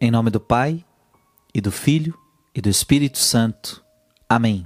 [0.00, 0.84] Em nome do Pai,
[1.52, 2.16] e do Filho,
[2.54, 3.84] e do Espírito Santo.
[4.28, 4.64] Amém.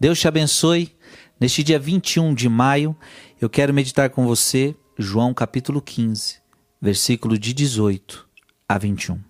[0.00, 0.92] Deus te abençoe.
[1.38, 2.96] Neste dia 21 de maio,
[3.40, 6.38] eu quero meditar com você João capítulo 15,
[6.82, 8.28] versículo de 18
[8.68, 9.20] a 21.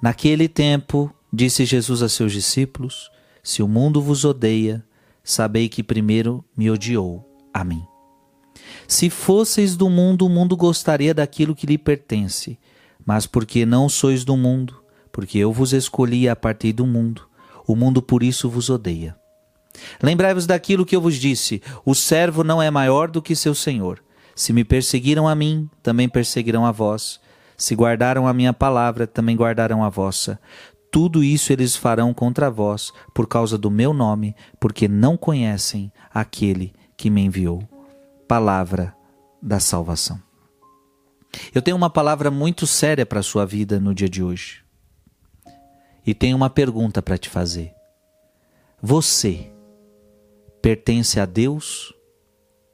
[0.00, 3.10] Naquele tempo, disse Jesus a seus discípulos:
[3.42, 4.86] Se o mundo vos odeia,
[5.24, 7.84] sabei que primeiro me odiou a mim.
[8.86, 12.56] Se fosseis do mundo, o mundo gostaria daquilo que lhe pertence
[13.04, 17.28] mas porque não sois do mundo, porque eu vos escolhi a partir do mundo,
[17.66, 19.16] o mundo por isso vos odeia.
[20.02, 24.02] Lembrai-vos daquilo que eu vos disse: o servo não é maior do que seu senhor.
[24.34, 27.20] Se me perseguiram a mim, também perseguirão a vós.
[27.56, 30.40] Se guardaram a minha palavra, também guardarão a vossa.
[30.90, 36.72] Tudo isso eles farão contra vós, por causa do meu nome, porque não conhecem aquele
[36.96, 37.62] que me enviou.
[38.26, 38.94] Palavra
[39.42, 40.29] da salvação.
[41.54, 44.64] Eu tenho uma palavra muito séria para a sua vida no dia de hoje.
[46.06, 47.72] E tenho uma pergunta para te fazer.
[48.82, 49.50] Você
[50.62, 51.92] pertence a Deus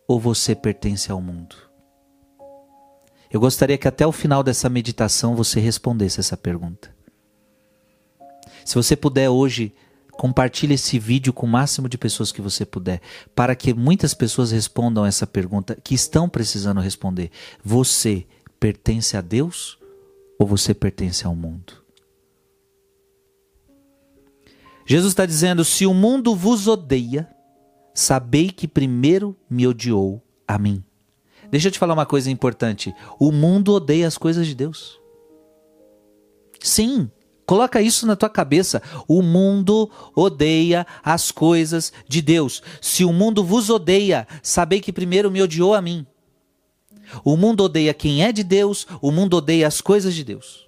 [0.06, 1.56] ou você pertence ao mundo?
[3.30, 6.94] Eu gostaria que até o final dessa meditação você respondesse essa pergunta.
[8.64, 9.74] Se você puder hoje,
[10.12, 13.00] compartilhe esse vídeo com o máximo de pessoas que você puder,
[13.34, 17.30] para que muitas pessoas respondam essa pergunta que estão precisando responder.
[17.64, 18.26] Você
[18.66, 19.78] pertence a Deus
[20.36, 21.84] ou você pertence ao mundo?
[24.84, 27.30] Jesus está dizendo: se o mundo vos odeia,
[27.94, 30.82] sabei que primeiro me odiou a mim.
[31.48, 35.00] Deixa eu te falar uma coisa importante: o mundo odeia as coisas de Deus.
[36.60, 37.08] Sim,
[37.46, 38.82] coloca isso na tua cabeça.
[39.06, 42.64] O mundo odeia as coisas de Deus.
[42.82, 46.04] Se o mundo vos odeia, sabei que primeiro me odiou a mim.
[47.24, 50.66] O mundo odeia quem é de Deus, o mundo odeia as coisas de Deus.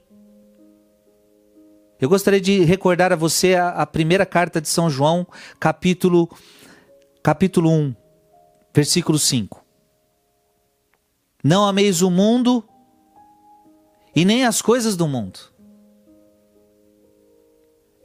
[2.00, 5.26] Eu gostaria de recordar a você a, a primeira carta de São João,
[5.58, 6.28] capítulo,
[7.22, 7.94] capítulo 1,
[8.72, 9.64] versículo 5.
[11.42, 12.64] Não ameis o mundo
[14.14, 15.38] e nem as coisas do mundo.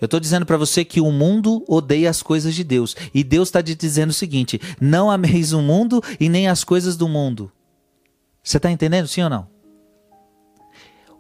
[0.04, 2.96] Eu estou dizendo para você que o mundo odeia as coisas de Deus.
[3.14, 6.98] E Deus está te dizendo o seguinte: não ameis o mundo e nem as coisas
[6.98, 7.52] do mundo.
[8.44, 9.48] Você está entendendo, sim ou não?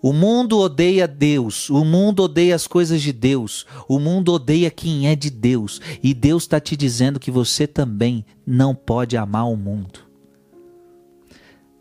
[0.02, 5.08] O mundo odeia Deus, o mundo odeia as coisas de Deus, o mundo odeia quem
[5.08, 9.56] é de Deus, e Deus está te dizendo que você também não pode amar o
[9.56, 10.02] mundo.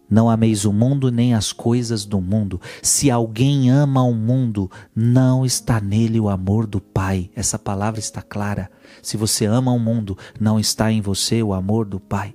[0.08, 2.60] Não ameis o mundo nem as coisas do mundo.
[2.80, 7.30] Se alguém ama o mundo, não está nele o amor do Pai.
[7.34, 8.70] Essa palavra está clara.
[9.03, 12.34] Se você ama o mundo, não está em você o amor do Pai.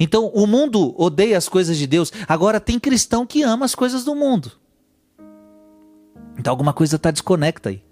[0.00, 4.02] Então o mundo odeia as coisas de Deus, agora tem cristão que ama as coisas
[4.02, 4.52] do mundo.
[6.38, 7.82] Então alguma coisa está desconecta aí.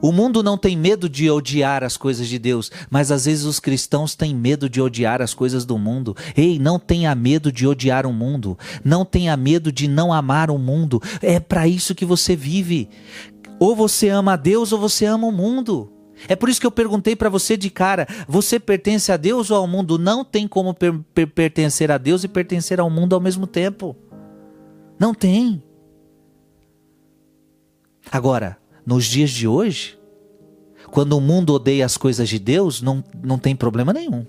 [0.00, 3.58] O mundo não tem medo de odiar as coisas de Deus, mas às vezes os
[3.58, 6.14] cristãos têm medo de odiar as coisas do mundo.
[6.36, 10.58] Ei, não tenha medo de odiar o mundo, não tenha medo de não amar o
[10.58, 11.00] mundo.
[11.22, 12.88] É para isso que você vive.
[13.58, 15.90] Ou você ama a Deus ou você ama o mundo.
[16.28, 19.58] É por isso que eu perguntei para você de cara: você pertence a Deus ou
[19.58, 19.98] ao mundo?
[19.98, 23.96] Não tem como per per pertencer a Deus e pertencer ao mundo ao mesmo tempo.
[24.98, 25.62] Não tem.
[28.10, 29.98] Agora, nos dias de hoje,
[30.90, 34.24] quando o mundo odeia as coisas de Deus, não, não tem problema nenhum.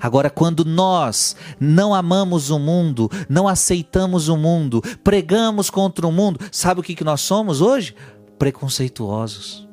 [0.00, 6.40] Agora, quando nós não amamos o mundo, não aceitamos o mundo, pregamos contra o mundo,
[6.50, 7.94] sabe o que, que nós somos hoje?
[8.38, 9.65] Preconceituosos.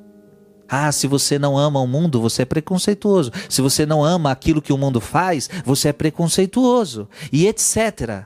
[0.75, 3.31] Ah, se você não ama o mundo, você é preconceituoso.
[3.47, 7.07] Se você não ama aquilo que o mundo faz, você é preconceituoso.
[7.31, 8.25] E etc.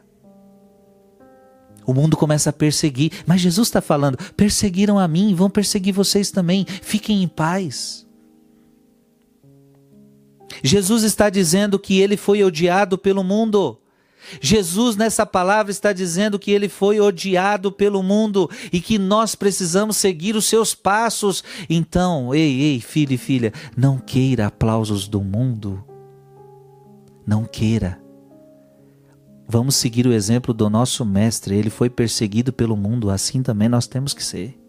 [1.86, 3.12] O mundo começa a perseguir.
[3.26, 6.66] Mas Jesus está falando: perseguiram a mim, vão perseguir vocês também.
[6.82, 8.08] Fiquem em paz.
[10.64, 13.78] Jesus está dizendo que ele foi odiado pelo mundo.
[14.42, 19.98] Jesus, nessa palavra, está dizendo que ele foi odiado pelo mundo e que nós precisamos
[19.98, 21.44] seguir os seus passos.
[21.70, 25.84] Então, ei, ei, filho e filha, não queira aplausos do mundo.
[27.26, 28.00] Não queira.
[29.48, 31.56] Vamos seguir o exemplo do nosso mestre.
[31.56, 34.60] Ele foi perseguido pelo mundo, assim também nós temos que ser.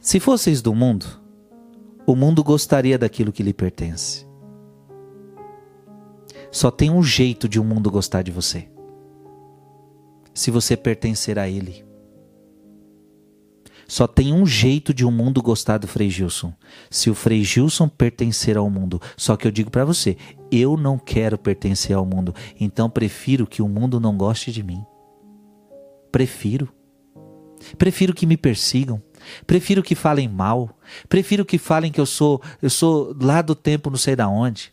[0.00, 1.06] Se fosseis do mundo,
[2.06, 4.29] o mundo gostaria daquilo que lhe pertence.
[6.50, 8.68] Só tem um jeito de o um mundo gostar de você.
[10.34, 11.84] Se você pertencer a ele.
[13.86, 16.52] Só tem um jeito de o um mundo gostar do Frei Gilson.
[16.88, 19.00] Se o Frei Gilson pertencer ao mundo.
[19.16, 20.16] Só que eu digo para você,
[20.50, 22.34] eu não quero pertencer ao mundo.
[22.58, 24.84] Então prefiro que o mundo não goste de mim.
[26.12, 26.72] Prefiro.
[27.76, 29.02] Prefiro que me persigam.
[29.46, 30.70] Prefiro que falem mal.
[31.08, 34.72] Prefiro que falem que eu sou, eu sou lá do tempo não sei da onde.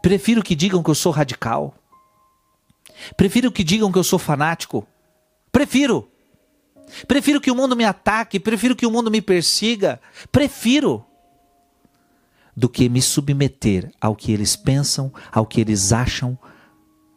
[0.00, 1.74] Prefiro que digam que eu sou radical.
[3.16, 4.86] Prefiro que digam que eu sou fanático.
[5.50, 6.08] Prefiro.
[7.06, 10.00] Prefiro que o mundo me ataque, prefiro que o mundo me persiga.
[10.30, 11.04] Prefiro
[12.56, 16.38] do que me submeter ao que eles pensam, ao que eles acham,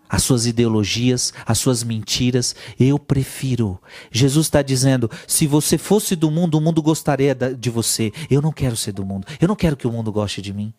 [0.07, 2.55] as suas ideologias, as suas mentiras.
[2.79, 3.81] Eu prefiro.
[4.11, 8.13] Jesus está dizendo: se você fosse do mundo, o mundo gostaria de você.
[8.29, 9.27] Eu não quero ser do mundo.
[9.39, 10.73] Eu não quero que o mundo goste de mim.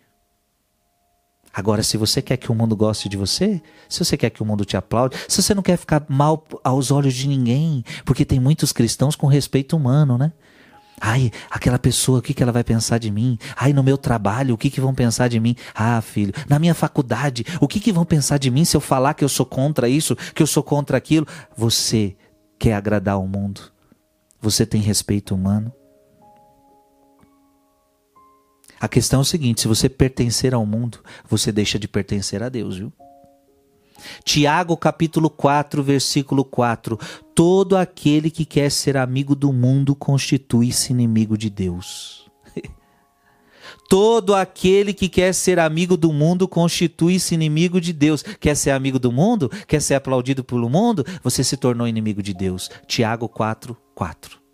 [1.57, 4.45] Agora, se você quer que o mundo goste de você, se você quer que o
[4.45, 8.39] mundo te aplaude, se você não quer ficar mal aos olhos de ninguém, porque tem
[8.39, 10.33] muitos cristãos com respeito humano, né?
[11.01, 13.39] Ai, aquela pessoa, o que, que ela vai pensar de mim?
[13.57, 15.57] Ai, no meu trabalho, o que, que vão pensar de mim?
[15.75, 19.15] Ah, filho, na minha faculdade, o que, que vão pensar de mim se eu falar
[19.15, 21.27] que eu sou contra isso, que eu sou contra aquilo?
[21.57, 22.15] Você
[22.59, 23.63] quer agradar o mundo?
[24.43, 25.73] Você tem respeito humano?
[28.81, 32.49] A questão é o seguinte: se você pertencer ao mundo, você deixa de pertencer a
[32.49, 32.93] Deus, viu?
[34.25, 36.99] Tiago capítulo 4, versículo 4:
[37.35, 42.31] Todo aquele que quer ser amigo do mundo constitui-se inimigo de Deus.
[43.89, 48.23] Todo aquele que quer ser amigo do mundo constitui-se inimigo de Deus.
[48.23, 49.51] Quer ser amigo do mundo?
[49.67, 51.05] Quer ser aplaudido pelo mundo?
[51.23, 52.71] Você se tornou inimigo de Deus.
[52.87, 54.46] Tiago 4, 4.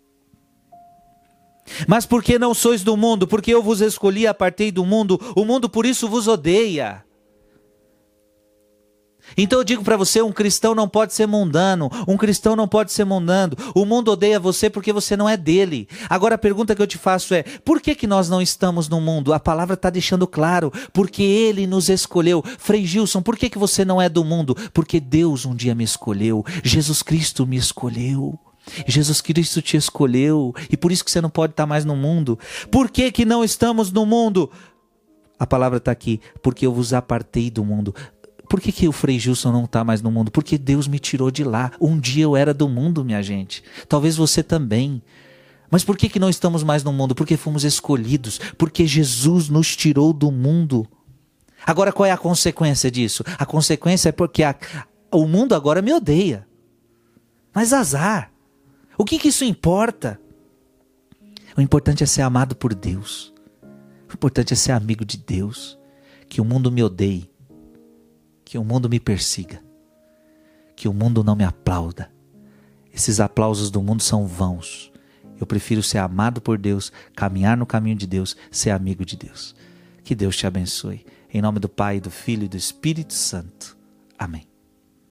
[1.87, 3.27] Mas porque não sois do mundo?
[3.27, 5.19] Porque eu vos escolhi, apartei do mundo.
[5.35, 7.03] O mundo por isso vos odeia.
[9.37, 12.91] Então eu digo para você, um cristão não pode ser mundano, um cristão não pode
[12.91, 13.55] ser mundano.
[13.73, 15.87] O mundo odeia você porque você não é dele.
[16.09, 19.01] Agora a pergunta que eu te faço é: por que que nós não estamos no
[19.01, 19.33] mundo?
[19.33, 22.43] A palavra está deixando claro, porque ele nos escolheu.
[22.59, 24.55] Frei Gilson, por que que você não é do mundo?
[24.73, 26.45] Porque Deus um dia me escolheu.
[26.63, 28.37] Jesus Cristo me escolheu.
[28.87, 32.39] Jesus Cristo te escolheu e por isso que você não pode estar mais no mundo.
[32.71, 34.49] Por que que não estamos no mundo?
[35.37, 37.93] A palavra está aqui, porque eu vos apartei do mundo.
[38.47, 40.29] Por que, que o Frei Gilson não está mais no mundo?
[40.29, 41.71] Porque Deus me tirou de lá.
[41.81, 43.63] Um dia eu era do mundo, minha gente.
[43.89, 45.01] Talvez você também.
[45.71, 47.15] Mas por que, que não estamos mais no mundo?
[47.15, 48.39] Porque fomos escolhidos.
[48.57, 50.87] Porque Jesus nos tirou do mundo.
[51.65, 53.23] Agora, qual é a consequência disso?
[53.39, 54.55] A consequência é porque a,
[55.11, 56.45] o mundo agora me odeia.
[57.53, 58.32] Mas azar.
[58.97, 60.19] O que, que isso importa?
[61.57, 63.33] O importante é ser amado por Deus.
[64.09, 65.77] O importante é ser amigo de Deus.
[66.29, 67.33] Que o mundo me odeie
[68.53, 69.63] que o mundo me persiga,
[70.75, 72.11] que o mundo não me aplauda.
[72.93, 74.91] Esses aplausos do mundo são vãos.
[75.39, 79.55] Eu prefiro ser amado por Deus, caminhar no caminho de Deus, ser amigo de Deus.
[80.03, 81.03] Que Deus te abençoe.
[81.33, 83.75] Em nome do Pai, do Filho e do Espírito Santo.
[84.19, 84.52] Amém.